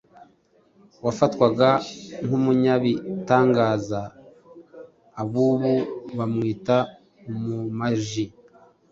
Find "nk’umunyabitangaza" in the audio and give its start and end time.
2.25-4.01